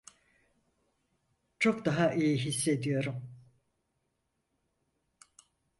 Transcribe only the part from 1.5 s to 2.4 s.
Çok daha iyi